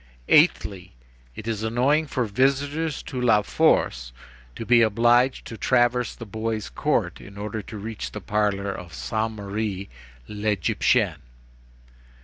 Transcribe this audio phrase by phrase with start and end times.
[0.29, 0.95] "Eighthly:
[1.35, 4.11] it is annoying for visitors to La Force
[4.55, 8.95] to be obliged to traverse the boys' court in order to reach the parlor of
[8.95, 9.89] Sainte Marie
[10.27, 11.21] l'Égyptienne.